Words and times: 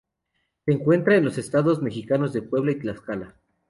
Se 0.65 0.71
encuentra 0.71 1.15
en 1.15 1.25
los 1.25 1.37
estados 1.37 1.83
mexicanos 1.83 2.33
de 2.33 2.41
Puebla 2.41 2.71
y 2.71 2.79
Tlaxcala. 2.79 3.35